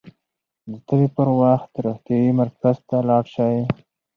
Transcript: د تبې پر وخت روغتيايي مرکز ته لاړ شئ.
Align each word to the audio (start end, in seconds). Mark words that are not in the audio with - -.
د 0.69 0.71
تبې 0.87 1.07
پر 1.15 1.27
وخت 1.41 1.71
روغتيايي 1.85 2.31
مرکز 2.41 2.77
ته 2.89 2.97
لاړ 3.09 3.23
شئ. 3.33 3.55